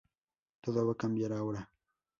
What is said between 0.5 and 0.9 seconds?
Todo